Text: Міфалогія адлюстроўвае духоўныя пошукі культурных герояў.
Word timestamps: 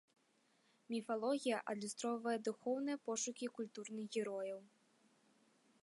Міфалогія 0.93 1.57
адлюстроўвае 1.73 2.33
духоўныя 2.47 2.97
пошукі 3.11 3.45
культурных 3.59 4.05
герояў. 4.19 4.59